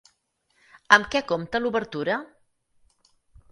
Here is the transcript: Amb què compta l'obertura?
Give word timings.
Amb 0.97 1.09
què 1.17 1.21
compta 1.33 1.63
l'obertura? 1.63 2.19